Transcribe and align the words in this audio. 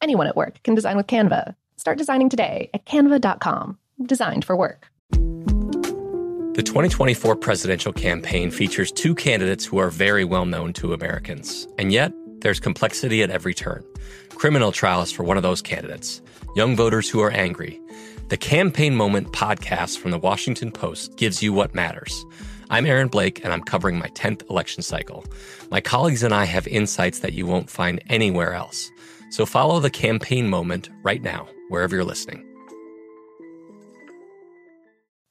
Anyone 0.00 0.26
at 0.26 0.36
work 0.36 0.62
can 0.62 0.74
design 0.74 0.96
with 0.96 1.06
Canva. 1.06 1.54
Start 1.76 1.98
designing 1.98 2.28
today 2.28 2.70
at 2.74 2.84
canva.com. 2.86 3.78
Designed 4.04 4.44
for 4.44 4.56
work. 4.56 4.88
The 6.54 6.62
2024 6.62 7.34
presidential 7.36 7.92
campaign 7.92 8.50
features 8.50 8.92
two 8.92 9.14
candidates 9.14 9.64
who 9.64 9.78
are 9.78 9.90
very 9.90 10.24
well 10.24 10.46
known 10.46 10.72
to 10.74 10.92
Americans. 10.92 11.66
And 11.78 11.92
yet, 11.92 12.12
there's 12.40 12.60
complexity 12.60 13.22
at 13.22 13.30
every 13.30 13.54
turn. 13.54 13.84
Criminal 14.30 14.70
trials 14.70 15.10
for 15.10 15.24
one 15.24 15.36
of 15.36 15.42
those 15.42 15.62
candidates, 15.62 16.22
young 16.54 16.76
voters 16.76 17.08
who 17.08 17.20
are 17.20 17.30
angry. 17.30 17.80
The 18.28 18.36
Campaign 18.36 18.94
Moment 18.94 19.32
podcast 19.32 19.98
from 19.98 20.10
the 20.10 20.18
Washington 20.18 20.70
Post 20.70 21.16
gives 21.16 21.42
you 21.42 21.52
what 21.52 21.74
matters. 21.74 22.24
I'm 22.70 22.86
Aaron 22.86 23.08
Blake, 23.08 23.44
and 23.44 23.52
I'm 23.52 23.62
covering 23.62 23.98
my 23.98 24.08
10th 24.08 24.48
election 24.48 24.82
cycle. 24.82 25.24
My 25.70 25.80
colleagues 25.80 26.22
and 26.22 26.32
I 26.32 26.44
have 26.44 26.66
insights 26.66 27.18
that 27.18 27.32
you 27.32 27.46
won't 27.46 27.68
find 27.68 28.02
anywhere 28.08 28.54
else. 28.54 28.90
So 29.34 29.44
follow 29.44 29.80
the 29.80 29.90
campaign 29.90 30.48
moment 30.48 30.90
right 31.02 31.20
now, 31.20 31.48
wherever 31.68 31.96
you're 31.96 32.04
listening. 32.04 32.46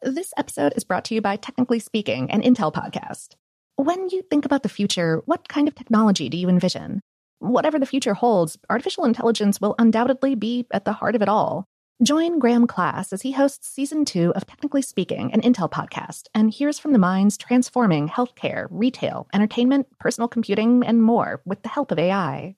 This 0.02 0.34
episode 0.36 0.73
is 0.76 0.84
brought 0.84 1.06
to 1.06 1.16
you 1.16 1.22
by 1.22 1.38
Technically 1.38 1.80
Speaking, 1.80 2.30
an 2.30 2.42
Intel 2.42 2.74
podcast. 2.74 3.36
When 3.78 4.09
you 4.09 4.22
think 4.24 4.44
about 4.44 4.62
the 4.62 4.68
future, 4.68 5.22
what 5.26 5.48
kind 5.48 5.70
of 5.70 5.76
technology 5.76 6.28
do 6.28 6.36
you 6.36 6.50
envision? 6.50 7.00
Whatever 7.40 7.80
the 7.80 7.86
future 7.86 8.14
holds, 8.14 8.58
artificial 8.70 9.06
intelligence 9.06 9.62
will 9.62 9.74
undoubtedly 9.80 10.36
be 10.36 10.68
at 10.74 10.84
the 10.84 10.92
heart 10.92 11.16
of 11.16 11.22
it 11.22 11.30
all. 11.30 11.64
Join 12.04 12.40
Graham 12.40 12.68
Class 12.68 13.14
as 13.14 13.22
he 13.22 13.31
hosts 13.31 13.70
season 13.70 14.04
two 14.04 14.34
of 14.36 14.46
Technically 14.46 14.81
Speaking, 14.81 15.31
an 15.31 15.40
Intel 15.40 15.72
podcast, 15.72 16.24
and 16.36 16.52
hears 16.52 16.78
from 16.78 16.92
the 16.92 17.00
minds 17.00 17.38
transforming 17.38 18.09
healthcare, 18.09 18.68
retail, 18.70 19.30
entertainment, 19.34 19.88
personal 19.98 20.28
computing, 20.28 20.84
and 20.86 21.02
more 21.02 21.42
with 21.46 21.64
the 21.64 21.70
help 21.70 21.90
of 21.90 22.00
AI. 22.00 22.58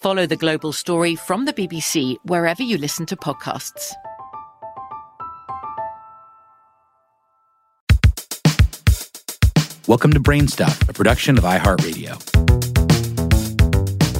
Follow 0.00 0.24
the 0.24 0.36
global 0.36 0.72
story 0.72 1.14
from 1.14 1.44
the 1.44 1.52
BBC 1.52 2.16
wherever 2.24 2.62
you 2.62 2.78
listen 2.78 3.04
to 3.04 3.16
podcasts. 3.16 3.92
Welcome 9.86 10.14
to 10.14 10.20
Brainstuff, 10.20 10.88
a 10.88 10.94
production 10.94 11.36
of 11.36 11.44
iHeartRadio. 11.44 12.14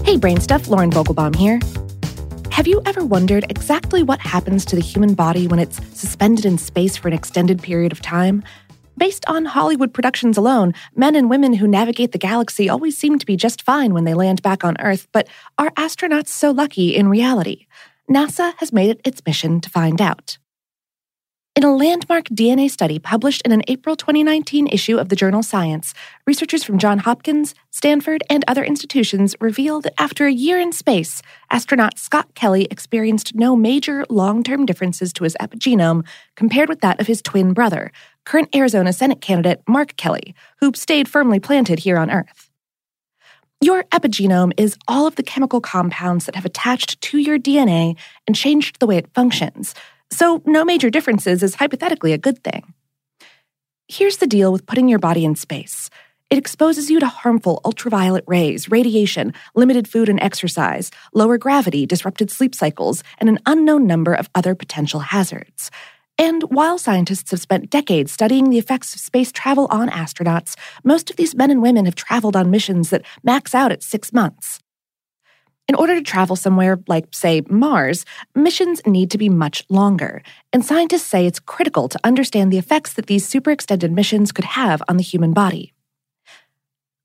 Hey, 0.05 0.19
Brainstuff, 0.19 0.69
Lauren 0.69 0.91
Vogelbaum 0.91 1.35
here. 1.35 1.59
Have 2.51 2.67
you 2.67 2.83
ever 2.85 3.03
wondered 3.03 3.47
exactly 3.49 4.03
what 4.03 4.21
happens 4.21 4.67
to 4.67 4.77
the 4.77 4.83
human 4.83 5.15
body 5.15 5.49
when 5.49 5.59
it's 5.59 5.77
suspended 5.99 6.45
in 6.45 6.59
space 6.59 6.99
for 6.99 7.09
an 7.09 7.15
extended 7.15 7.63
period 7.63 7.91
of 7.91 8.03
time? 8.03 8.45
Based 9.01 9.25
on 9.27 9.47
Hollywood 9.47 9.95
productions 9.95 10.37
alone, 10.37 10.75
men 10.95 11.17
and 11.17 11.31
women 11.31 11.55
who 11.55 11.67
navigate 11.67 12.13
the 12.13 12.19
galaxy 12.19 12.69
always 12.69 12.99
seem 12.99 13.19
to 13.19 13.25
be 13.25 13.35
just 13.35 13.63
fine 13.63 13.95
when 13.95 14.05
they 14.05 14.13
land 14.13 14.43
back 14.43 14.63
on 14.63 14.77
Earth, 14.79 15.09
but 15.11 15.27
are 15.57 15.71
astronauts 15.71 16.29
so 16.29 16.51
lucky 16.51 16.95
in 16.95 17.09
reality? 17.09 17.67
NASA 18.11 18.53
has 18.59 18.75
made 18.75 18.91
it 18.91 19.01
its 19.03 19.23
mission 19.25 19.59
to 19.63 19.71
find 19.71 20.03
out. 20.03 20.37
In 21.57 21.65
a 21.65 21.75
landmark 21.75 22.27
DNA 22.27 22.71
study 22.71 22.99
published 22.99 23.43
in 23.43 23.53
an 23.53 23.63
April 23.69 23.97
2019 23.97 24.69
issue 24.69 24.99
of 24.99 25.09
the 25.09 25.17
journal 25.17 25.43
Science, 25.43 25.95
researchers 26.27 26.63
from 26.63 26.79
Johns 26.79 27.03
Hopkins, 27.03 27.55
Stanford, 27.71 28.23
and 28.31 28.45
other 28.47 28.63
institutions 28.63 29.35
revealed 29.41 29.83
that 29.83 30.01
after 30.01 30.27
a 30.27 30.33
year 30.33 30.61
in 30.61 30.73
space, 30.73 31.23
astronaut 31.51 31.99
Scott 31.99 32.35
Kelly 32.35 32.69
experienced 32.71 33.35
no 33.35 33.57
major 33.57 34.05
long 34.09 34.45
term 34.45 34.65
differences 34.65 35.13
to 35.15 35.25
his 35.25 35.37
epigenome 35.41 36.07
compared 36.37 36.69
with 36.69 36.83
that 36.83 37.01
of 37.01 37.09
his 37.09 37.21
twin 37.21 37.53
brother, 37.53 37.91
current 38.25 38.55
Arizona 38.55 38.93
Senate 38.93 39.21
candidate 39.21 39.63
Mark 39.69 39.97
Kelly, 39.97 40.35
who 40.59 40.73
stayed 40.75 41.09
firmly 41.09 41.41
planted 41.41 41.81
here 41.81 41.99
on 41.99 42.11
Earth. 42.11 42.51
Your 43.61 43.85
epigenome 43.85 44.53
is 44.57 44.77
all 44.89 45.07
of 45.07 45.17
the 45.17 45.23
chemical 45.23 45.61
compounds 45.61 46.27
that 46.27 46.35
have 46.35 46.47
attached 46.47 47.01
to 47.03 47.19
your 47.19 47.39
DNA 47.39 47.97
and 48.27 48.35
changed 48.35 48.81
the 48.81 48.87
way 48.87 48.97
it 48.97 49.13
functions, 49.15 49.75
so 50.11 50.43
no 50.47 50.65
major 50.65 50.91
differences 50.91 51.43
is 51.43 51.57
hypothetically 51.57 52.13
a 52.13 52.19
good 52.19 52.43
thing. 52.43 52.73
Here's 53.87 54.19
the 54.19 54.27
deal 54.27 54.53
with 54.53 54.67
putting 54.67 54.89
your 54.89 54.99
body 54.99 55.25
in 55.25 55.35
space. 55.35 55.91
It 56.31 56.39
exposes 56.39 56.91
you 56.91 57.01
to 57.01 57.07
harmful 57.07 57.61
ultraviolet 57.65 58.23
rays, 58.29 58.71
radiation, 58.71 59.35
limited 59.57 59.89
food 59.89 60.09
and 60.09 60.23
exercise, 60.23 60.93
lower 61.13 61.37
gravity, 61.39 61.87
disrupted 61.87 62.31
sleep 62.31 62.55
cycles, 62.55 63.03
and 63.19 63.29
an 63.29 63.41
unknown 63.47 63.87
number 63.87 64.15
of 64.15 64.31
other 64.37 64.55
potential 64.55 65.01
hazards. 65.01 65.73
And 66.21 66.43
while 66.51 66.77
scientists 66.77 67.31
have 67.31 67.41
spent 67.41 67.71
decades 67.71 68.13
studying 68.13 68.51
the 68.51 68.59
effects 68.59 68.95
of 68.95 69.01
space 69.01 69.33
travel 69.33 69.67
on 69.71 69.89
astronauts, 69.89 70.55
most 70.85 71.09
of 71.09 71.17
these 71.17 71.35
men 71.35 71.51
and 71.51 71.63
women 71.63 71.87
have 71.87 71.95
traveled 71.95 72.37
on 72.37 72.51
missions 72.51 72.91
that 72.91 73.07
max 73.23 73.55
out 73.55 73.73
at 73.73 73.83
six 73.83 74.13
months. 74.13 74.61
In 75.67 75.75
order 75.77 75.95
to 75.95 76.03
travel 76.03 76.37
somewhere 76.37 76.79
like, 76.87 77.07
say, 77.13 77.41
Mars, 77.49 78.05
missions 78.35 78.83
need 78.85 79.11
to 79.13 79.17
be 79.17 79.31
much 79.31 79.65
longer, 79.71 80.23
and 80.53 80.63
scientists 80.63 81.05
say 81.07 81.25
it's 81.25 81.41
critical 81.41 81.89
to 81.89 81.99
understand 82.05 82.53
the 82.53 82.59
effects 82.59 82.93
that 82.95 83.07
these 83.07 83.27
super 83.27 83.51
extended 83.51 83.91
missions 83.91 84.31
could 84.31 84.45
have 84.45 84.83
on 84.89 84.99
the 84.99 85.03
human 85.03 85.33
body. 85.33 85.73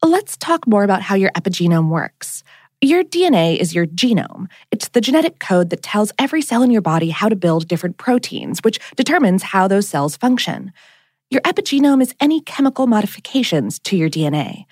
Let's 0.03 0.35
talk 0.35 0.67
more 0.67 0.83
about 0.83 1.01
how 1.01 1.15
your 1.15 1.31
epigenome 1.31 1.87
works. 1.87 2.43
Your 2.85 3.03
DNA 3.03 3.57
is 3.57 3.73
your 3.73 3.87
genome. 3.87 4.45
It's 4.69 4.89
the 4.89 5.01
genetic 5.01 5.39
code 5.39 5.71
that 5.71 5.81
tells 5.81 6.11
every 6.19 6.43
cell 6.43 6.61
in 6.61 6.69
your 6.69 6.83
body 6.83 7.09
how 7.09 7.29
to 7.29 7.35
build 7.35 7.67
different 7.67 7.97
proteins, 7.97 8.59
which 8.59 8.79
determines 8.95 9.41
how 9.41 9.67
those 9.67 9.87
cells 9.87 10.15
function. 10.15 10.71
Your 11.31 11.41
epigenome 11.41 12.03
is 12.03 12.13
any 12.19 12.41
chemical 12.41 12.85
modifications 12.85 13.79
to 13.79 13.97
your 13.97 14.07
DNA. 14.07 14.65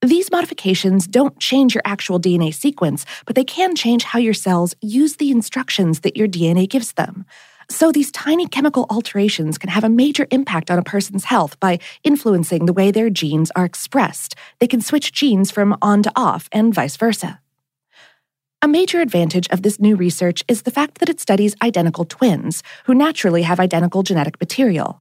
These 0.00 0.30
modifications 0.30 1.06
don't 1.06 1.38
change 1.40 1.74
your 1.74 1.82
actual 1.84 2.18
DNA 2.18 2.54
sequence, 2.54 3.04
but 3.26 3.36
they 3.36 3.44
can 3.44 3.76
change 3.76 4.02
how 4.02 4.18
your 4.18 4.32
cells 4.32 4.74
use 4.80 5.16
the 5.16 5.30
instructions 5.30 6.00
that 6.00 6.16
your 6.16 6.26
DNA 6.26 6.66
gives 6.66 6.92
them. 6.92 7.26
So, 7.70 7.92
these 7.92 8.10
tiny 8.12 8.46
chemical 8.46 8.86
alterations 8.88 9.58
can 9.58 9.68
have 9.68 9.84
a 9.84 9.90
major 9.90 10.26
impact 10.30 10.70
on 10.70 10.78
a 10.78 10.82
person's 10.82 11.24
health 11.24 11.60
by 11.60 11.80
influencing 12.02 12.64
the 12.64 12.72
way 12.72 12.90
their 12.90 13.10
genes 13.10 13.50
are 13.54 13.66
expressed. 13.66 14.36
They 14.58 14.66
can 14.66 14.80
switch 14.80 15.12
genes 15.12 15.50
from 15.50 15.76
on 15.82 16.02
to 16.04 16.12
off 16.16 16.48
and 16.50 16.72
vice 16.72 16.96
versa. 16.96 17.40
A 18.60 18.66
major 18.66 19.00
advantage 19.00 19.46
of 19.50 19.62
this 19.62 19.78
new 19.78 19.94
research 19.94 20.42
is 20.48 20.62
the 20.62 20.72
fact 20.72 20.98
that 20.98 21.08
it 21.08 21.20
studies 21.20 21.54
identical 21.62 22.04
twins, 22.04 22.64
who 22.86 22.94
naturally 22.94 23.42
have 23.42 23.60
identical 23.60 24.02
genetic 24.02 24.40
material. 24.40 25.00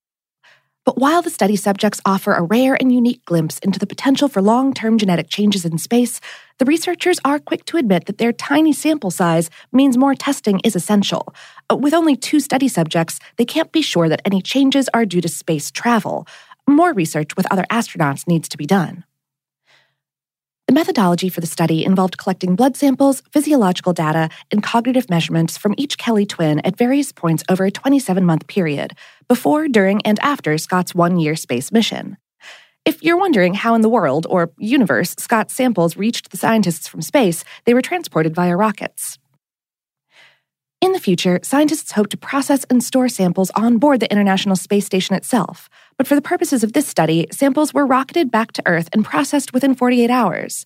But 0.86 1.00
while 1.00 1.24
the 1.24 1.32
study 1.32 1.56
subjects 1.56 2.00
offer 2.06 2.34
a 2.34 2.44
rare 2.44 2.76
and 2.76 2.94
unique 2.94 3.26
glimpse 3.26 3.58
into 3.60 3.80
the 3.80 3.88
potential 3.88 4.28
for 4.28 4.44
long 4.44 4.76
term 4.76 5.00
genetic 5.00 5.30
changes 5.30 5.66
in 5.66 5.80
space, 5.80 6.22
the 6.60 6.66
researchers 6.66 7.20
are 7.26 7.40
quick 7.40 7.66
to 7.66 7.78
admit 7.78 8.06
that 8.06 8.20
their 8.20 8.32
tiny 8.32 8.74
sample 8.74 9.10
size 9.10 9.50
means 9.72 9.98
more 9.98 10.14
testing 10.14 10.60
is 10.64 10.76
essential. 10.76 11.34
Uh, 11.68 11.78
with 11.78 11.96
only 11.96 12.16
two 12.16 12.40
study 12.40 12.68
subjects, 12.68 13.18
they 13.38 13.46
can't 13.46 13.72
be 13.72 13.82
sure 13.82 14.08
that 14.08 14.22
any 14.24 14.40
changes 14.40 14.88
are 14.94 15.04
due 15.04 15.20
to 15.20 15.28
space 15.28 15.72
travel. 15.72 16.28
More 16.70 16.94
research 16.94 17.36
with 17.36 17.52
other 17.52 17.66
astronauts 17.72 18.28
needs 18.28 18.48
to 18.50 18.58
be 18.58 18.68
done. 18.68 19.04
The 20.68 20.74
methodology 20.74 21.30
for 21.30 21.40
the 21.40 21.48
study 21.48 21.86
involved 21.86 22.18
collecting 22.18 22.58
blood 22.58 22.76
samples, 22.76 23.24
physiological 23.32 23.94
data, 23.94 24.30
and 24.52 24.62
cognitive 24.62 25.10
measurements 25.10 25.58
from 25.58 25.74
each 25.78 25.98
Kelly 25.98 26.26
twin 26.26 26.60
at 26.66 26.76
various 26.76 27.14
points 27.14 27.42
over 27.50 27.64
a 27.64 27.72
27 27.72 28.26
month 28.26 28.48
period, 28.48 28.92
before, 29.30 29.70
during, 29.70 30.02
and 30.02 30.20
after 30.22 30.58
Scott's 30.58 30.94
one 30.94 31.20
year 31.20 31.38
space 31.38 31.72
mission. 31.72 32.18
If 32.84 33.02
you're 33.02 33.18
wondering 33.18 33.54
how 33.54 33.76
in 33.76 33.82
the 33.82 33.88
world, 33.88 34.28
or 34.30 34.52
universe, 34.58 35.16
Scott's 35.18 35.54
samples 35.54 35.96
reached 35.96 36.32
the 36.32 36.38
scientists 36.38 36.86
from 36.86 37.02
space, 37.02 37.46
they 37.64 37.74
were 37.74 37.82
transported 37.82 38.36
via 38.36 38.56
rockets. 38.58 39.18
In 40.82 40.92
the 40.92 41.00
future, 41.00 41.40
scientists 41.44 41.94
hope 41.94 42.10
to 42.10 42.18
process 42.18 42.66
and 42.70 42.84
store 42.84 43.10
samples 43.10 43.52
on 43.56 43.78
board 43.78 44.02
the 44.02 44.12
International 44.12 44.56
Space 44.56 44.86
Station 44.86 45.16
itself, 45.16 45.70
but 45.98 46.08
for 46.08 46.16
the 46.16 46.22
purposes 46.22 46.64
of 46.64 46.74
this 46.74 46.88
study, 46.88 47.28
samples 47.32 47.74
were 47.74 47.86
rocketed 47.86 48.32
back 48.32 48.52
to 48.54 48.64
Earth 48.66 48.90
and 48.94 49.04
processed 49.04 49.54
within 49.54 49.76
48 49.76 50.10
hours. 50.10 50.66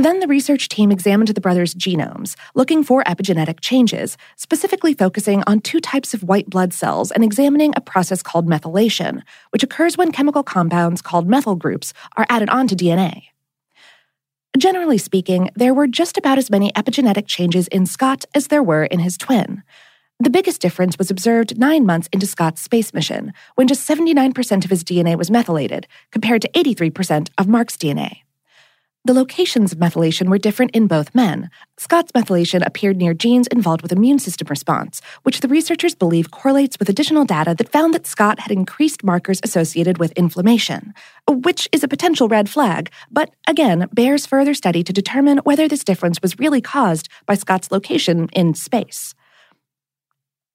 Then 0.00 0.20
the 0.20 0.28
research 0.28 0.68
team 0.68 0.92
examined 0.92 1.28
the 1.28 1.40
brothers' 1.40 1.74
genomes, 1.74 2.36
looking 2.54 2.84
for 2.84 3.02
epigenetic 3.02 3.58
changes, 3.58 4.16
specifically 4.36 4.94
focusing 4.94 5.42
on 5.48 5.60
two 5.60 5.80
types 5.80 6.14
of 6.14 6.22
white 6.22 6.48
blood 6.48 6.72
cells 6.72 7.10
and 7.10 7.24
examining 7.24 7.72
a 7.74 7.80
process 7.80 8.22
called 8.22 8.46
methylation, 8.46 9.22
which 9.50 9.64
occurs 9.64 9.98
when 9.98 10.12
chemical 10.12 10.44
compounds 10.44 11.02
called 11.02 11.28
methyl 11.28 11.56
groups 11.56 11.92
are 12.16 12.26
added 12.28 12.48
onto 12.48 12.76
DNA. 12.76 13.22
Generally 14.56 14.98
speaking, 14.98 15.50
there 15.56 15.74
were 15.74 15.88
just 15.88 16.16
about 16.16 16.38
as 16.38 16.48
many 16.48 16.70
epigenetic 16.72 17.26
changes 17.26 17.66
in 17.68 17.84
Scott 17.84 18.24
as 18.36 18.46
there 18.46 18.62
were 18.62 18.84
in 18.84 19.00
his 19.00 19.18
twin. 19.18 19.64
The 20.20 20.30
biggest 20.30 20.60
difference 20.60 20.98
was 20.98 21.12
observed 21.12 21.58
nine 21.58 21.86
months 21.86 22.08
into 22.12 22.26
Scott's 22.26 22.60
space 22.60 22.92
mission, 22.92 23.32
when 23.54 23.68
just 23.68 23.88
79% 23.88 24.64
of 24.64 24.70
his 24.70 24.82
DNA 24.82 25.16
was 25.16 25.30
methylated, 25.30 25.86
compared 26.10 26.42
to 26.42 26.50
83% 26.56 27.28
of 27.38 27.46
Mark's 27.46 27.76
DNA. 27.76 28.22
The 29.04 29.14
locations 29.14 29.70
of 29.70 29.78
methylation 29.78 30.28
were 30.28 30.38
different 30.38 30.72
in 30.72 30.88
both 30.88 31.14
men. 31.14 31.50
Scott's 31.76 32.10
methylation 32.10 32.66
appeared 32.66 32.96
near 32.96 33.14
genes 33.14 33.46
involved 33.46 33.80
with 33.80 33.92
immune 33.92 34.18
system 34.18 34.48
response, 34.50 35.00
which 35.22 35.38
the 35.38 35.46
researchers 35.46 35.94
believe 35.94 36.32
correlates 36.32 36.80
with 36.80 36.88
additional 36.88 37.24
data 37.24 37.54
that 37.54 37.70
found 37.70 37.94
that 37.94 38.06
Scott 38.06 38.40
had 38.40 38.50
increased 38.50 39.04
markers 39.04 39.38
associated 39.44 39.98
with 39.98 40.10
inflammation, 40.12 40.94
which 41.28 41.68
is 41.70 41.84
a 41.84 41.88
potential 41.88 42.28
red 42.28 42.50
flag, 42.50 42.90
but 43.08 43.30
again 43.46 43.88
bears 43.92 44.26
further 44.26 44.52
study 44.52 44.82
to 44.82 44.92
determine 44.92 45.38
whether 45.38 45.68
this 45.68 45.84
difference 45.84 46.20
was 46.20 46.40
really 46.40 46.60
caused 46.60 47.08
by 47.24 47.34
Scott's 47.34 47.70
location 47.70 48.28
in 48.32 48.52
space. 48.52 49.14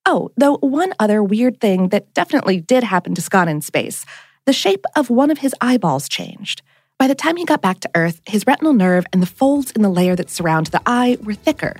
Oh, 0.06 0.32
though 0.36 0.58
one 0.58 0.94
other 1.00 1.24
weird 1.24 1.62
thing 1.62 1.88
that 1.90 2.14
definitely 2.14 2.60
did 2.60 2.84
happen 2.84 3.16
to 3.16 3.22
Scott 3.22 3.48
in 3.48 3.62
space 3.62 4.06
the 4.46 4.52
shape 4.52 4.84
of 4.98 5.10
one 5.10 5.32
of 5.32 5.38
his 5.38 5.56
eyeballs 5.62 6.10
changed. 6.10 6.62
By 7.00 7.08
the 7.08 7.16
time 7.16 7.38
he 7.38 7.46
got 7.46 7.62
back 7.62 7.80
to 7.80 7.90
Earth, 7.96 8.20
his 8.26 8.46
retinal 8.46 8.74
nerve 8.74 9.06
and 9.14 9.22
the 9.22 9.26
folds 9.26 9.72
in 9.72 9.82
the 9.82 9.90
layer 9.90 10.18
that 10.18 10.30
surround 10.30 10.68
the 10.68 10.82
eye 10.86 11.18
were 11.24 11.34
thicker. 11.34 11.78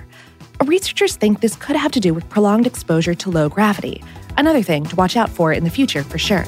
Researchers 0.64 1.16
think 1.16 1.40
this 1.42 1.56
could 1.56 1.76
have 1.76 1.92
to 1.92 2.00
do 2.00 2.14
with 2.14 2.26
prolonged 2.30 2.66
exposure 2.66 3.14
to 3.14 3.30
low 3.30 3.50
gravity, 3.50 4.02
another 4.38 4.62
thing 4.62 4.84
to 4.84 4.96
watch 4.96 5.14
out 5.14 5.28
for 5.28 5.52
in 5.52 5.64
the 5.64 5.68
future 5.68 6.02
for 6.02 6.16
sure. 6.16 6.44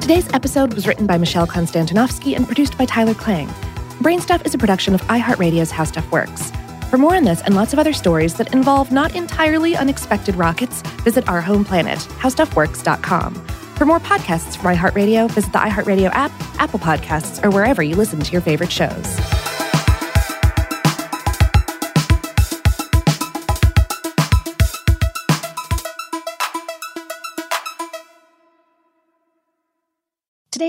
Today's 0.00 0.32
episode 0.32 0.72
was 0.74 0.86
written 0.86 1.08
by 1.08 1.18
Michelle 1.18 1.48
Konstantinovsky 1.48 2.36
and 2.36 2.46
produced 2.46 2.78
by 2.78 2.84
Tyler 2.84 3.14
Klang. 3.14 3.52
Brainstuff 4.00 4.44
is 4.44 4.54
a 4.54 4.58
production 4.58 4.94
of 4.94 5.00
iHeartRadio's 5.02 5.70
How 5.70 5.84
Stuff 5.84 6.10
Works. 6.12 6.52
For 6.90 6.98
more 6.98 7.16
on 7.16 7.24
this 7.24 7.40
and 7.42 7.54
lots 7.54 7.72
of 7.72 7.78
other 7.78 7.94
stories 7.94 8.34
that 8.34 8.52
involve 8.52 8.92
not 8.92 9.16
entirely 9.16 9.74
unexpected 9.74 10.34
rockets, 10.34 10.82
visit 11.02 11.26
our 11.28 11.40
home 11.40 11.64
planet, 11.64 11.98
howstuffworks.com. 11.98 13.34
For 13.34 13.86
more 13.86 13.98
podcasts 13.98 14.56
from 14.56 14.74
iHeartRadio, 14.76 15.30
visit 15.30 15.50
the 15.50 15.58
iHeartRadio 15.58 16.10
app, 16.12 16.30
Apple 16.60 16.78
Podcasts, 16.78 17.42
or 17.42 17.50
wherever 17.50 17.82
you 17.82 17.96
listen 17.96 18.20
to 18.20 18.32
your 18.32 18.42
favorite 18.42 18.70
shows. 18.70 19.18